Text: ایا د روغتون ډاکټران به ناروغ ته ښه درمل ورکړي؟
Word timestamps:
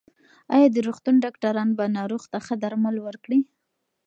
ایا 0.55 0.67
د 0.71 0.77
روغتون 0.87 1.15
ډاکټران 1.23 1.69
به 1.77 1.85
ناروغ 1.97 2.23
ته 2.31 2.37
ښه 2.45 2.55
درمل 2.63 2.95
ورکړي؟ 3.01 3.39